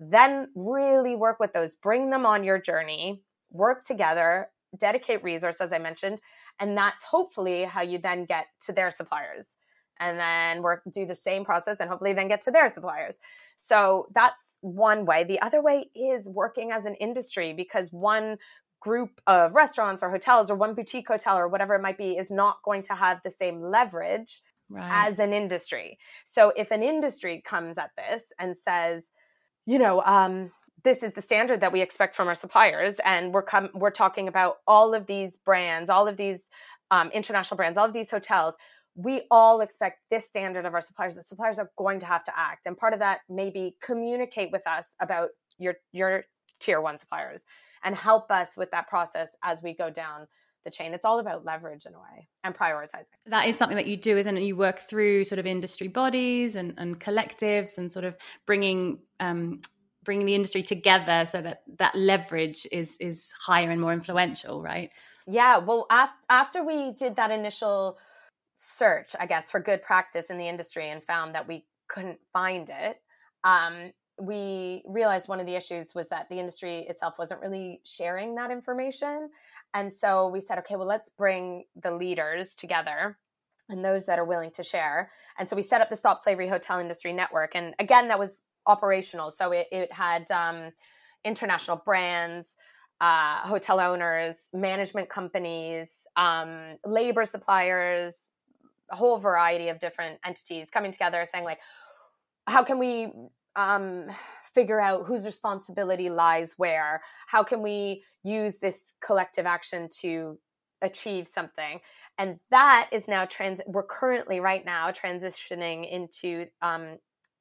[0.00, 5.72] Then really work with those bring them on your journey work together, dedicate resources, as
[5.72, 6.20] I mentioned,
[6.60, 9.56] and that's hopefully how you then get to their suppliers
[10.00, 13.18] and then work do the same process and hopefully then get to their suppliers.
[13.56, 15.24] So that's one way.
[15.24, 18.38] The other way is working as an industry because one
[18.80, 22.30] group of restaurants or hotels or one boutique hotel or whatever it might be is
[22.30, 25.06] not going to have the same leverage right.
[25.06, 25.98] as an industry.
[26.24, 29.10] So if an industry comes at this and says
[29.66, 30.50] you know um,
[30.82, 34.28] this is the standard that we expect from our suppliers and we're com- we're talking
[34.28, 36.50] about all of these brands all of these
[36.90, 38.56] um, international brands all of these hotels
[38.94, 42.32] we all expect this standard of our suppliers the suppliers are going to have to
[42.36, 42.66] act.
[42.66, 46.24] And part of that may be communicate with us about your your
[46.58, 47.44] tier one suppliers
[47.82, 50.26] and help us with that process as we go down
[50.64, 50.92] the chain.
[50.92, 53.06] It's all about leverage in a way and prioritizing.
[53.26, 54.42] That is something that you do isn't it?
[54.42, 59.60] You work through sort of industry bodies and, and collectives and sort of bringing um,
[60.02, 64.90] bringing the industry together so that that leverage is is higher and more influential right?
[65.26, 65.58] Yeah.
[65.58, 67.98] Well af- after we did that initial
[68.62, 72.70] search, I guess, for good practice in the industry and found that we couldn't find
[72.70, 72.98] it,
[73.42, 78.34] um, we realized one of the issues was that the industry itself wasn't really sharing
[78.34, 79.30] that information.
[79.72, 83.16] And so we said, okay, well, let's bring the leaders together
[83.70, 85.10] and those that are willing to share.
[85.38, 87.52] And so we set up the Stop Slavery Hotel Industry Network.
[87.54, 89.30] And again, that was operational.
[89.30, 90.72] So it, it had um,
[91.24, 92.56] international brands,
[93.00, 98.32] uh, hotel owners, management companies, um, labor suppliers,
[98.90, 101.60] a whole variety of different entities coming together saying like
[102.46, 103.12] how can we
[103.56, 104.06] um,
[104.54, 107.02] figure out whose responsibility lies where?
[107.26, 110.38] How can we use this collective action to
[110.82, 111.80] achieve something?
[112.18, 116.98] And that is now trans we're currently right now transitioning into um,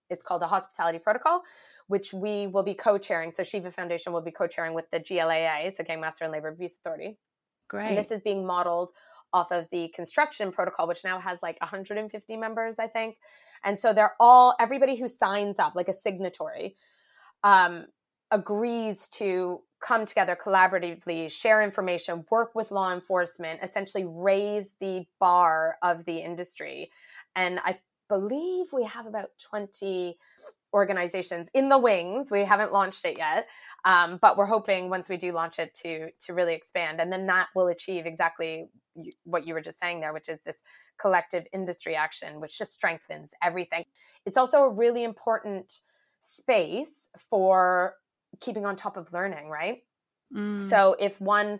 [0.09, 1.41] it's called a hospitality protocol
[1.87, 3.31] which we will be co-chairing.
[3.31, 6.75] So shiva foundation will be co-chairing with the glaa so gang master and labor abuse
[6.75, 7.17] authority.
[7.67, 7.89] Great.
[7.89, 8.91] and this is being modeled
[9.33, 13.17] off of the construction protocol, which now has like 150 members, I think.
[13.63, 16.75] And so they're all, everybody who signs up, like a signatory,
[17.43, 17.85] um,
[18.31, 25.77] agrees to come together collaboratively, share information, work with law enforcement, essentially raise the bar
[25.81, 26.91] of the industry.
[27.35, 30.17] And I believe we have about 20
[30.73, 32.31] organizations in the wings.
[32.31, 33.47] We haven't launched it yet,
[33.85, 37.27] um, but we're hoping once we do launch it to to really expand, and then
[37.27, 38.69] that will achieve exactly
[39.23, 40.57] what you were just saying there, which is this
[40.99, 43.85] collective industry action, which just strengthens everything.
[44.25, 45.79] It's also a really important
[46.21, 47.95] space for
[48.39, 49.83] keeping on top of learning, right?
[50.35, 50.61] Mm.
[50.61, 51.59] So if one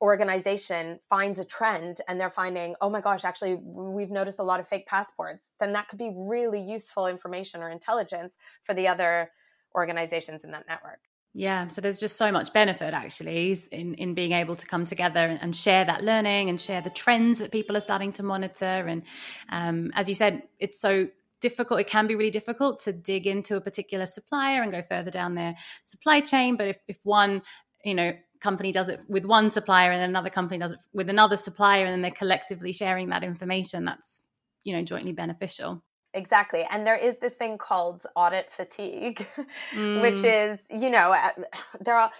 [0.00, 4.60] organization finds a trend and they're finding, oh my gosh, actually, we've noticed a lot
[4.60, 9.30] of fake passports, then that could be really useful information or intelligence for the other
[9.74, 11.00] organizations in that network.
[11.32, 15.38] Yeah, so there's just so much benefit actually in in being able to come together
[15.42, 18.64] and share that learning and share the trends that people are starting to monitor.
[18.64, 19.02] And
[19.50, 21.08] um, as you said, it's so
[21.42, 21.80] difficult.
[21.80, 25.34] It can be really difficult to dig into a particular supplier and go further down
[25.34, 26.56] their supply chain.
[26.56, 27.42] But if if one
[27.84, 31.36] you know company does it with one supplier and another company does it with another
[31.36, 34.22] supplier and then they're collectively sharing that information that's
[34.64, 35.82] you know jointly beneficial
[36.14, 39.26] exactly and there is this thing called audit fatigue
[39.74, 40.02] mm.
[40.02, 41.14] which is you know
[41.80, 42.10] there are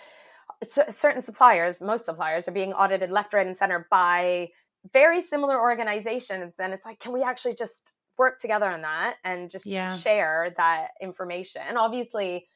[0.65, 4.49] certain suppliers most suppliers are being audited left right and center by
[4.93, 9.51] very similar organizations and it's like can we actually just work together on that and
[9.51, 9.91] just yeah.
[9.91, 12.47] share that information obviously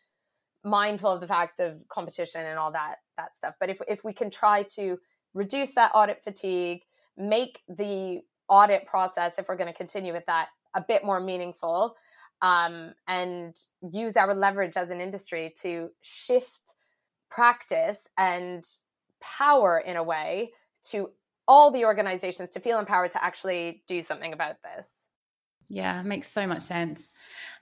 [0.64, 4.12] mindful of the fact of competition and all that that stuff but if if we
[4.12, 4.98] can try to
[5.34, 6.82] reduce that audit fatigue
[7.16, 11.94] make the audit process if we're going to continue with that a bit more meaningful
[12.42, 13.56] um, and
[13.92, 16.60] use our leverage as an industry to shift
[17.30, 18.64] practice and
[19.20, 20.50] power in a way
[20.82, 21.10] to
[21.46, 24.88] all the organizations to feel empowered to actually do something about this.
[25.68, 27.12] Yeah, makes so much sense.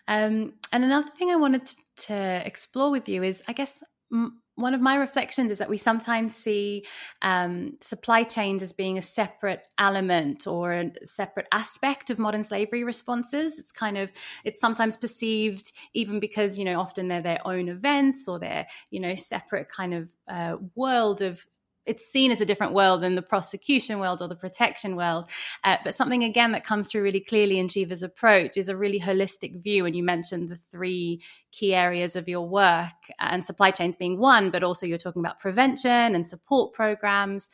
[0.09, 4.41] Um, and another thing I wanted to, to explore with you is, I guess, m-
[4.57, 6.85] one of my reflections is that we sometimes see
[7.23, 12.83] um, supply chains as being a separate element or a separate aspect of modern slavery
[12.83, 13.61] responses.
[13.61, 14.11] It's kind of
[14.45, 18.99] it's sometimes perceived even because you know often they're their own events or they're you
[18.99, 21.47] know separate kind of uh, world of
[21.89, 25.29] it's seen as a different world than the prosecution world or the protection world.
[25.65, 29.01] Uh, but something again that comes through really clearly in Shiva's approach is a really
[29.01, 29.87] holistic view.
[29.87, 34.51] And you mentioned the three key areas of your work and supply chains being one,
[34.51, 37.49] but also you're talking about prevention and support programs.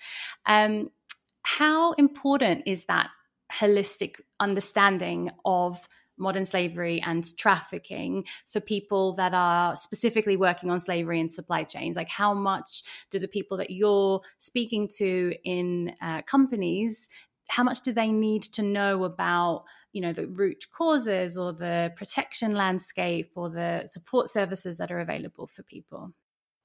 [0.46, 0.90] Um,
[1.42, 3.10] how important is that
[3.52, 11.20] holistic understanding of modern slavery and trafficking for people that are specifically working on slavery
[11.20, 11.96] and supply chains?
[11.96, 17.08] Like, how much do the people that you're speaking to in uh, companies
[17.48, 21.92] how much do they need to know about you know the root causes or the
[21.94, 26.12] protection landscape or the support services that are available for people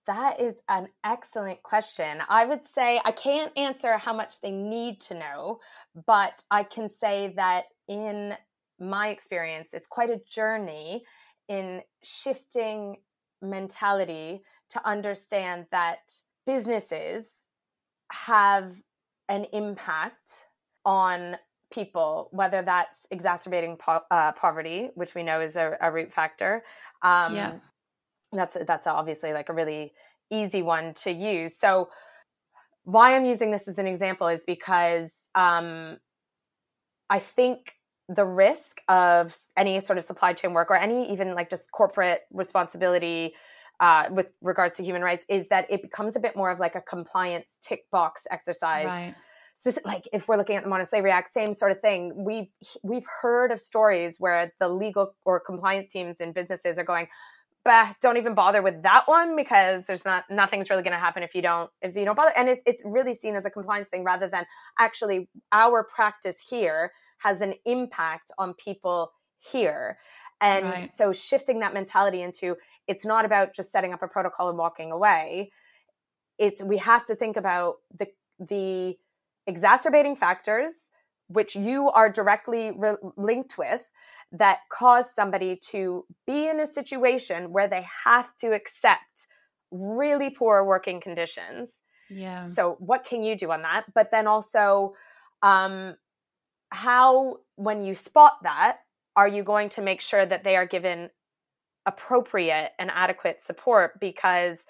[0.07, 2.17] that is an excellent question.
[2.27, 5.59] I would say I can't answer how much they need to know,
[6.07, 8.33] but I can say that in
[8.79, 11.03] my experience, it's quite a journey
[11.47, 12.97] in shifting
[13.41, 15.99] mentality to understand that
[16.45, 17.33] businesses
[18.11, 18.71] have
[19.27, 20.45] an impact
[20.85, 21.37] on
[21.71, 26.63] people, whether that's exacerbating po- uh, poverty, which we know is a, a root factor.
[27.03, 27.53] Um, yeah.
[28.31, 29.93] That's that's obviously like a really
[30.31, 31.57] easy one to use.
[31.57, 31.89] So,
[32.83, 35.97] why I'm using this as an example is because um,
[37.09, 37.73] I think
[38.09, 42.21] the risk of any sort of supply chain work or any even like just corporate
[42.31, 43.35] responsibility
[43.79, 46.75] uh, with regards to human rights is that it becomes a bit more of like
[46.75, 48.87] a compliance tick box exercise.
[48.87, 49.15] Right.
[49.53, 52.13] Specific, like if we're looking at the slavery act same sort of thing.
[52.15, 52.47] We've
[52.81, 57.07] we've heard of stories where the legal or compliance teams in businesses are going
[57.65, 61.23] bah, don't even bother with that one because there's not nothing's really going to happen
[61.23, 62.33] if you don't if you don't bother.
[62.35, 64.45] And it, it's really seen as a compliance thing rather than
[64.79, 69.97] actually our practice here has an impact on people here
[70.41, 70.91] and right.
[70.91, 74.91] so shifting that mentality into it's not about just setting up a protocol and walking
[74.91, 75.49] away
[76.37, 78.07] it's we have to think about the
[78.39, 78.97] the
[79.45, 80.89] exacerbating factors,
[81.27, 83.81] which you are directly re- linked with,
[84.31, 89.27] that cause somebody to be in a situation where they have to accept
[89.71, 91.81] really poor working conditions.
[92.09, 92.45] Yeah.
[92.45, 93.85] So, what can you do on that?
[93.93, 94.93] But then also,
[95.41, 95.95] um,
[96.71, 98.77] how, when you spot that,
[99.15, 101.09] are you going to make sure that they are given
[101.85, 103.99] appropriate and adequate support?
[103.99, 104.65] Because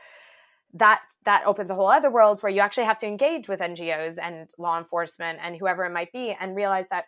[0.73, 4.17] that that opens a whole other world where you actually have to engage with NGOs
[4.21, 7.05] and law enforcement and whoever it might be and realize that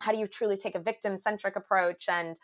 [0.00, 2.36] how do you truly take a victim centric approach and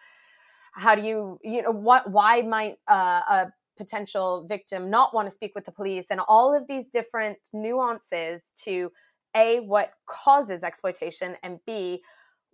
[0.75, 5.35] how do you you know what why might uh, a potential victim not want to
[5.35, 8.93] speak with the police and all of these different nuances to
[9.37, 12.03] a what causes exploitation and b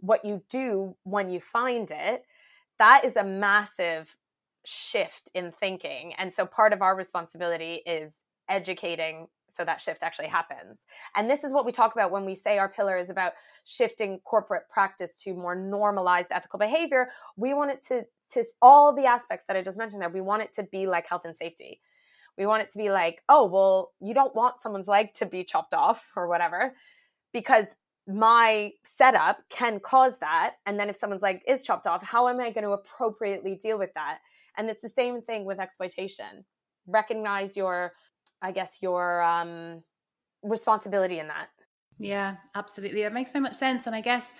[0.01, 2.25] what you do when you find it
[2.79, 4.17] that is a massive
[4.65, 6.15] shift in thinking.
[6.19, 8.15] And so part of our responsibility is
[8.49, 10.85] educating so that shift actually happens.
[11.15, 13.35] And this is what we talk about when we say our pillar is about
[13.65, 17.09] shifting corporate practice to more normalized ethical behavior.
[17.37, 20.09] We want it to to all the aspects that I just mentioned there.
[20.09, 21.81] We want it to be like health and safety.
[22.37, 25.44] We want it to be like, oh, well, you don't want someone's leg to be
[25.44, 26.75] chopped off or whatever
[27.33, 27.66] because
[28.07, 30.55] my setup can cause that.
[30.66, 33.79] And then if someone's leg is chopped off, how am I going to appropriately deal
[33.79, 34.18] with that?
[34.57, 36.44] And it's the same thing with exploitation.
[36.87, 37.92] Recognize your,
[38.42, 39.83] I guess, your um,
[40.42, 41.49] responsibility in that.
[41.99, 43.03] Yeah, absolutely.
[43.03, 43.87] It makes so much sense.
[43.87, 44.35] And I guess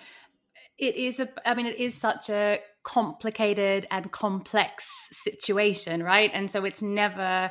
[0.77, 6.29] it is a, I mean, it is such a complicated and complex situation, right?
[6.33, 7.49] And so it's never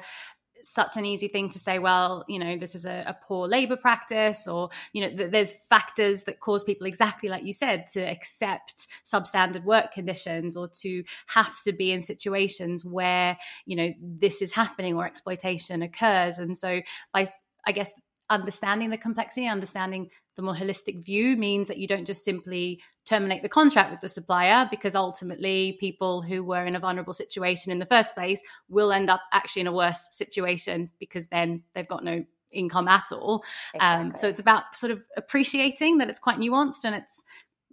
[0.64, 3.76] such an easy thing to say, well, you know, this is a, a poor labor
[3.76, 8.00] practice, or, you know, th- there's factors that cause people, exactly like you said, to
[8.00, 14.42] accept substandard work conditions or to have to be in situations where, you know, this
[14.42, 16.38] is happening or exploitation occurs.
[16.38, 16.80] And so
[17.12, 17.26] by,
[17.66, 17.92] I guess,
[18.30, 23.42] understanding the complexity, understanding the more holistic view means that you don't just simply terminate
[23.42, 27.78] the contract with the supplier because ultimately people who were in a vulnerable situation in
[27.78, 32.02] the first place will end up actually in a worse situation because then they've got
[32.02, 33.44] no income at all.
[33.74, 34.06] Exactly.
[34.06, 37.24] Um, so it's about sort of appreciating that it's quite nuanced and it's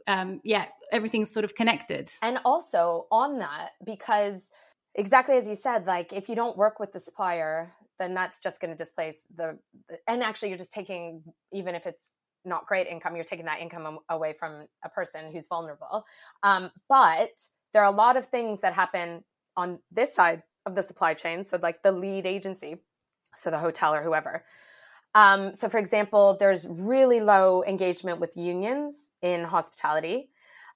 [0.08, 2.12] um, yeah, everything's sort of connected.
[2.22, 4.48] And also on that, because
[4.96, 8.60] exactly as you said, like if you don't work with the supplier, then that's just
[8.60, 9.58] going to displace the
[10.08, 11.22] and actually you're just taking
[11.54, 12.12] even if it's
[12.44, 16.04] not great income you're taking that income away from a person who's vulnerable.
[16.42, 17.30] Um, but
[17.74, 19.24] there are a lot of things that happen
[19.56, 22.78] on this side of the supply chain so like the lead agency
[23.36, 24.44] so the hotel or whoever.
[25.14, 30.30] Um, so for example there's really low engagement with unions in hospitality.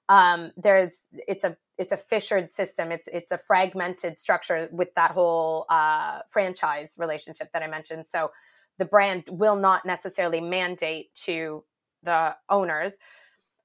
[0.08, 2.90] Um, there's it's a it's a fissured system.
[2.90, 8.06] It's it's a fragmented structure with that whole uh, franchise relationship that I mentioned.
[8.06, 8.30] So
[8.78, 11.64] the brand will not necessarily mandate to
[12.02, 12.98] the owners.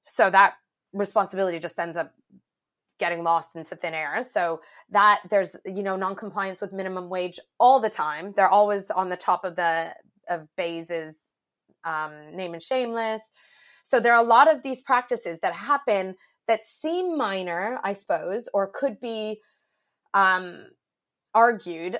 [0.06, 0.54] So that
[0.92, 2.12] responsibility just ends up
[2.98, 4.22] getting lost into thin air.
[4.22, 4.60] So
[4.90, 8.32] that there's you know non-compliance with minimum wage all the time.
[8.36, 9.92] They're always on the top of the
[10.28, 11.32] of BEIS's
[11.84, 13.22] um, name and shameless.
[13.82, 16.14] So there are a lot of these practices that happen
[16.48, 19.40] that seem minor, I suppose, or could be
[20.14, 20.66] um,
[21.34, 21.98] argued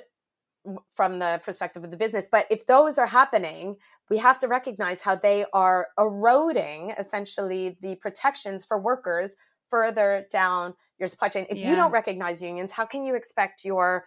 [0.94, 2.28] from the perspective of the business.
[2.30, 3.76] But if those are happening,
[4.08, 9.36] we have to recognize how they are eroding essentially the protections for workers
[9.68, 11.46] further down your supply chain.
[11.50, 11.70] If yeah.
[11.70, 14.04] you don't recognize unions, how can you expect your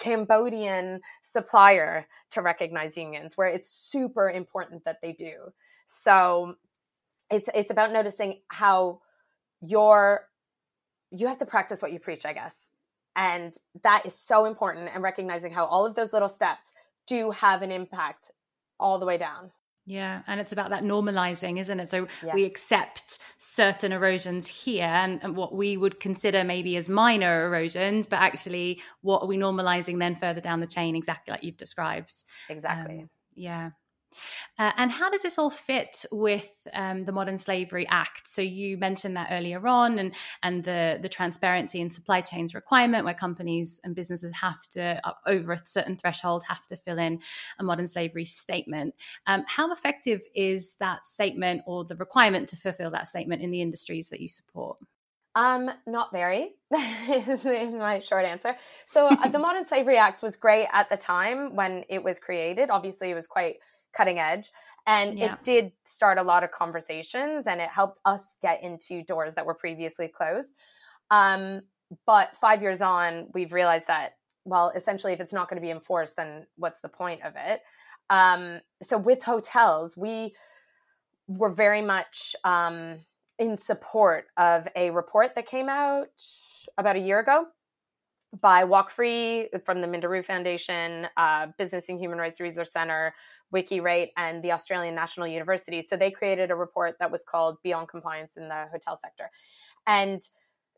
[0.00, 5.52] Cambodian supplier to recognize unions where it's super important that they do?
[5.86, 6.56] So
[7.30, 9.00] it's it's about noticing how
[9.66, 10.26] your
[11.10, 12.68] you have to practice what you preach, I guess.
[13.16, 16.72] And that is so important and recognizing how all of those little steps
[17.06, 18.32] do have an impact
[18.80, 19.52] all the way down.
[19.86, 21.90] Yeah, and it's about that normalizing, isn't it?
[21.90, 22.34] So yes.
[22.34, 28.06] we accept certain erosions here and, and, what we would consider maybe as minor erosions,
[28.06, 32.24] but actually, what are we normalizing then further down the chain, exactly like you've described?
[32.48, 33.00] Exactly.
[33.00, 33.70] Um, yeah.
[34.58, 38.28] Uh, and how does this all fit with um, the Modern Slavery Act?
[38.28, 43.04] So you mentioned that earlier on, and and the the transparency and supply chains requirement,
[43.04, 47.20] where companies and businesses have to over a certain threshold have to fill in
[47.58, 48.94] a modern slavery statement.
[49.26, 53.62] Um, how effective is that statement or the requirement to fulfill that statement in the
[53.62, 54.78] industries that you support?
[55.36, 58.56] Um, not very is, is my short answer.
[58.86, 62.70] So uh, the Modern Slavery Act was great at the time when it was created.
[62.70, 63.56] Obviously, it was quite
[63.94, 64.50] cutting edge
[64.86, 65.34] and yeah.
[65.34, 69.46] it did start a lot of conversations and it helped us get into doors that
[69.46, 70.54] were previously closed
[71.10, 71.62] um,
[72.06, 75.70] but five years on we've realized that well essentially if it's not going to be
[75.70, 77.60] enforced then what's the point of it
[78.10, 80.34] um, so with hotels we
[81.28, 82.98] were very much um,
[83.38, 86.08] in support of a report that came out
[86.78, 87.46] about a year ago
[88.40, 93.14] by Walk Free from the Minderoo Foundation, uh, Business and Human Rights Resource Center,
[93.54, 95.82] WikiRate, and the Australian National University.
[95.82, 99.30] So they created a report that was called Beyond Compliance in the Hotel Sector.
[99.86, 100.22] And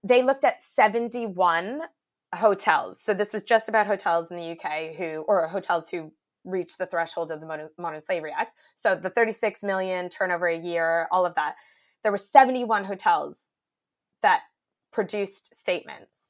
[0.04, 1.80] they looked at 71
[2.34, 3.00] hotels.
[3.00, 6.12] So this was just about hotels in the UK who, or hotels who
[6.44, 8.56] reached the threshold of the Modern Slavery Act.
[8.76, 11.56] So the 36 million turnover a year, all of that.
[12.06, 13.46] There were 71 hotels
[14.22, 14.42] that
[14.92, 16.26] produced statements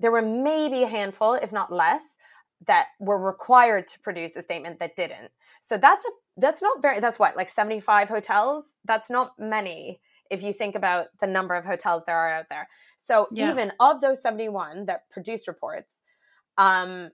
[0.00, 2.02] there were maybe a handful, if not less,
[2.66, 5.30] that were required to produce a statement that didn't.
[5.60, 8.76] So that's a that's not very that's what like 75 hotels.
[8.84, 10.00] That's not many
[10.30, 12.68] if you think about the number of hotels there are out there.
[12.98, 13.50] So yeah.
[13.50, 16.00] even of those 71 that produced reports,
[16.58, 17.10] um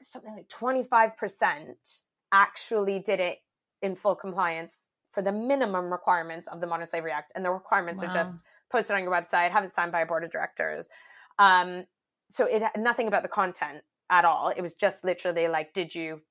[0.00, 1.74] something like 25%
[2.32, 3.38] actually did it
[3.82, 7.32] in full compliance for the minimum requirements of the Modern Slavery Act.
[7.34, 8.08] And the requirements wow.
[8.08, 8.38] are just
[8.70, 10.88] posted on your website, have it signed by a board of directors.
[11.38, 11.84] Um,
[12.30, 14.48] so it had nothing about the content at all.
[14.48, 16.22] It was just literally like, did you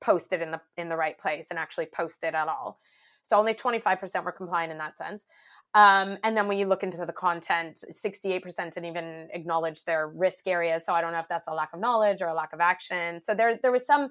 [0.00, 2.78] post it in the in the right place and actually post it at all?
[3.22, 5.24] So only 25% were compliant in that sense.
[5.74, 10.46] Um, and then when you look into the content, 68% didn't even acknowledge their risk
[10.46, 10.84] areas.
[10.84, 13.22] So I don't know if that's a lack of knowledge or a lack of action.
[13.22, 14.10] So there there was some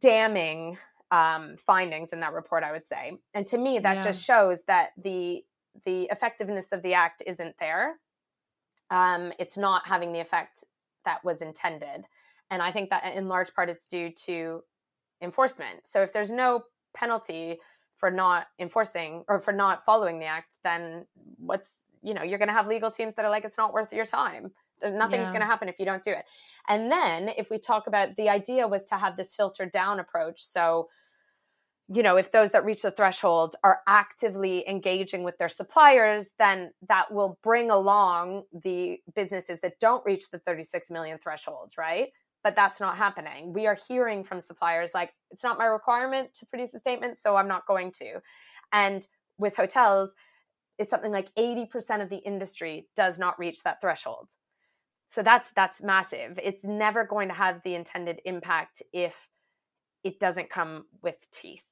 [0.00, 0.78] damning
[1.10, 3.18] um, findings in that report, I would say.
[3.34, 4.02] And to me, that yeah.
[4.02, 5.44] just shows that the
[5.84, 7.96] the effectiveness of the act isn't there
[8.90, 10.64] um, it's not having the effect
[11.04, 12.04] that was intended.
[12.50, 14.62] And I think that in large part it's due to
[15.22, 15.86] enforcement.
[15.86, 17.58] So if there's no penalty
[17.96, 21.06] for not enforcing or for not following the act, then
[21.36, 23.92] what's, you know, you're going to have legal teams that are like, it's not worth
[23.92, 24.50] your time.
[24.82, 25.30] Nothing's yeah.
[25.30, 26.24] going to happen if you don't do it.
[26.68, 30.42] And then if we talk about the idea was to have this filtered down approach.
[30.44, 30.88] So,
[31.92, 36.70] you know, if those that reach the threshold are actively engaging with their suppliers, then
[36.88, 42.10] that will bring along the businesses that don't reach the 36 million threshold, right?
[42.44, 43.52] But that's not happening.
[43.52, 47.36] We are hearing from suppliers like, it's not my requirement to produce a statement, so
[47.36, 48.20] I'm not going to.
[48.72, 49.06] And
[49.36, 50.14] with hotels,
[50.78, 54.30] it's something like 80% of the industry does not reach that threshold.
[55.10, 56.38] So that's that's massive.
[56.40, 59.28] It's never going to have the intended impact if
[60.04, 61.64] it doesn't come with teeth.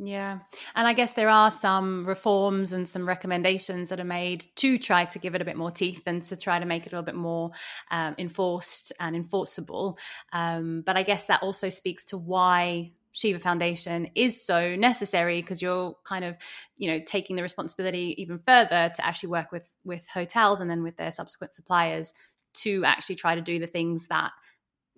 [0.00, 0.38] Yeah.
[0.74, 5.04] And I guess there are some reforms and some recommendations that are made to try
[5.04, 7.04] to give it a bit more teeth and to try to make it a little
[7.04, 7.50] bit more
[7.90, 9.98] um, enforced and enforceable.
[10.32, 15.60] Um, but I guess that also speaks to why Shiva Foundation is so necessary because
[15.60, 16.36] you're kind of,
[16.76, 20.84] you know, taking the responsibility even further to actually work with with hotels and then
[20.84, 22.14] with their subsequent suppliers
[22.62, 24.32] to actually try to do the things that,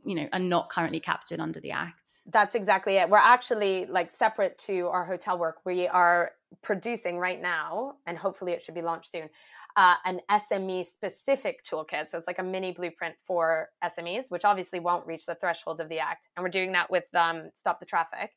[0.04, 1.94] you know, are not currently captured under the act.
[2.26, 3.08] That's exactly it.
[3.08, 5.58] We're actually like separate to our hotel work.
[5.64, 6.32] We are
[6.62, 9.28] producing right now, and hopefully it should be launched soon,
[9.76, 12.11] uh, an SME specific toolkit.
[12.11, 15.88] So it's like a mini blueprint for SMEs, which obviously won't reach the threshold of
[15.88, 16.28] the act.
[16.36, 18.30] And we're doing that with um, Stop the Traffik.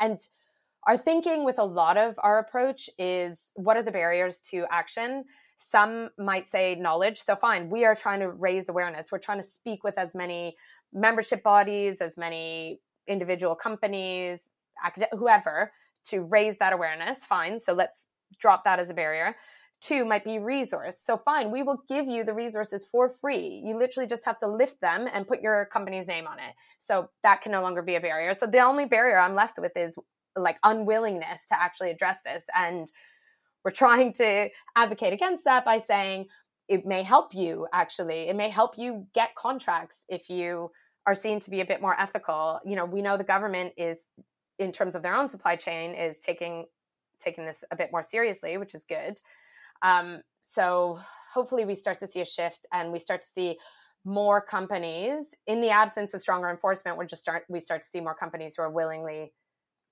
[0.00, 0.18] And
[0.86, 5.24] our thinking with a lot of our approach is what are the barriers to action?
[5.60, 7.20] Some might say knowledge.
[7.20, 9.12] So, fine, we are trying to raise awareness.
[9.12, 10.56] We're trying to speak with as many
[10.92, 14.54] membership bodies, as many individual companies,
[15.12, 15.72] whoever,
[16.06, 17.24] to raise that awareness.
[17.24, 17.60] Fine.
[17.60, 18.08] So, let's
[18.38, 19.36] drop that as a barrier.
[19.82, 20.98] Two might be resource.
[20.98, 23.62] So, fine, we will give you the resources for free.
[23.64, 26.54] You literally just have to lift them and put your company's name on it.
[26.78, 28.32] So, that can no longer be a barrier.
[28.32, 29.94] So, the only barrier I'm left with is
[30.36, 32.90] like unwillingness to actually address this and
[33.64, 36.26] we're trying to advocate against that by saying
[36.68, 38.28] it may help you actually.
[38.28, 40.70] It may help you get contracts if you
[41.06, 42.60] are seen to be a bit more ethical.
[42.64, 44.08] You know we know the government is
[44.58, 46.66] in terms of their own supply chain is taking
[47.18, 49.20] taking this a bit more seriously which is good.
[49.82, 51.00] Um, so
[51.34, 53.58] hopefully we start to see a shift and we start to see
[54.04, 55.26] more companies.
[55.46, 58.54] In the absence of stronger enforcement we're just start we start to see more companies
[58.56, 59.32] who are willingly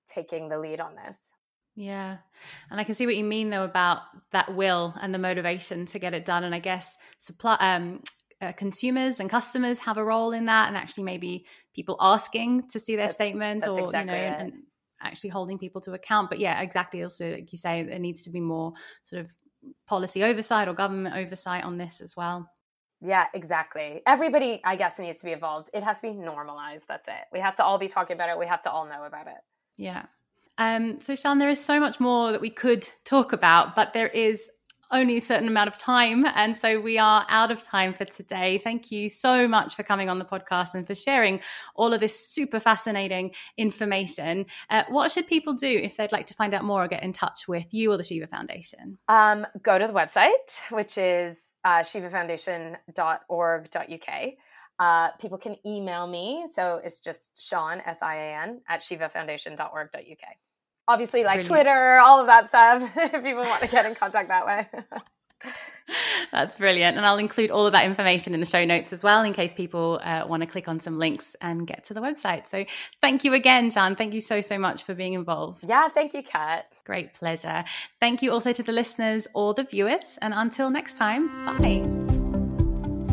[0.06, 1.34] taking the lead on this.
[1.78, 2.16] Yeah.
[2.72, 4.00] And I can see what you mean though about
[4.32, 6.42] that will and the motivation to get it done.
[6.42, 8.02] And I guess supply um
[8.40, 12.78] uh, consumers and customers have a role in that and actually maybe people asking to
[12.78, 14.52] see their that's, statement that's or exactly you know and
[15.02, 18.30] actually holding people to account but yeah exactly also like you say there needs to
[18.30, 18.72] be more
[19.02, 19.34] sort of
[19.88, 22.48] policy oversight or government oversight on this as well
[23.00, 24.02] yeah, exactly.
[24.06, 25.70] Everybody, I guess, needs to be involved.
[25.72, 26.86] It has to be normalized.
[26.88, 27.14] That's it.
[27.32, 28.36] We have to all be talking about it.
[28.36, 29.38] We have to all know about it.
[29.76, 30.06] Yeah.
[30.58, 34.08] Um, so, Sian, there is so much more that we could talk about, but there
[34.08, 34.50] is
[34.90, 36.26] only a certain amount of time.
[36.34, 38.58] And so we are out of time for today.
[38.58, 41.40] Thank you so much for coming on the podcast and for sharing
[41.74, 44.46] all of this super fascinating information.
[44.70, 47.12] Uh, what should people do if they'd like to find out more or get in
[47.12, 48.98] touch with you or the Shiva Foundation?
[49.08, 54.32] Um, go to the website, which is uh, shivafoundation.org.uk.
[54.78, 56.46] Uh, people can email me.
[56.54, 60.36] So it's just Sian, S I A N, at shivafoundation.org.uk.
[60.88, 61.48] Obviously, like Brilliant.
[61.48, 64.66] Twitter, all of that stuff, if people want to get in contact that way.
[66.32, 66.96] That's brilliant.
[66.96, 69.54] And I'll include all of that information in the show notes as well, in case
[69.54, 72.46] people uh, want to click on some links and get to the website.
[72.46, 72.64] So
[73.00, 73.96] thank you again, Sian.
[73.96, 75.64] Thank you so, so much for being involved.
[75.66, 76.70] Yeah, thank you, Kat.
[76.84, 77.64] Great pleasure.
[78.00, 80.18] Thank you also to the listeners or the viewers.
[80.20, 82.17] And until next time, bye.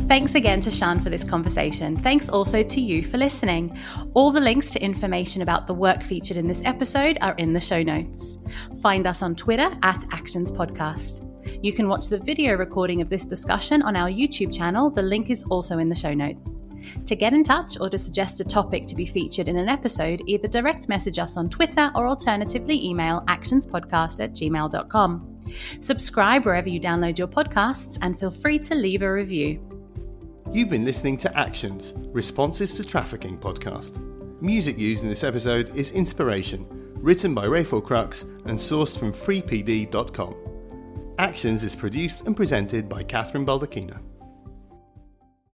[0.07, 1.97] Thanks again to Sian for this conversation.
[1.97, 3.75] Thanks also to you for listening.
[4.13, 7.59] All the links to information about the work featured in this episode are in the
[7.59, 8.37] show notes.
[8.83, 11.27] Find us on Twitter at Actions Podcast.
[11.63, 14.91] You can watch the video recording of this discussion on our YouTube channel.
[14.91, 16.61] The link is also in the show notes.
[17.07, 20.21] To get in touch or to suggest a topic to be featured in an episode,
[20.27, 25.41] either direct message us on Twitter or alternatively email actionspodcast at gmail.com.
[25.79, 29.74] Subscribe wherever you download your podcasts and feel free to leave a review.
[30.55, 33.99] You've been listening to Actions Responses to Trafficking podcast.
[34.41, 40.33] Music used in this episode is Inspiration, written by Rafael Krux and sourced from freepd.com.
[41.17, 43.99] Actions is produced and presented by Catherine Baldacchino.